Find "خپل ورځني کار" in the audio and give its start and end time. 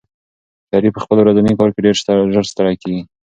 1.03-1.69